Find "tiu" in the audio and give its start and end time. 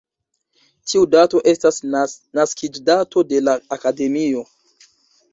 0.91-1.01